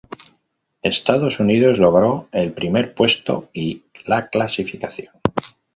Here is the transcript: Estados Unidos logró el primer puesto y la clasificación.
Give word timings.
Estados 0.81 1.39
Unidos 1.39 1.77
logró 1.77 2.27
el 2.31 2.53
primer 2.53 2.95
puesto 2.95 3.51
y 3.53 3.83
la 4.07 4.29
clasificación. 4.29 5.13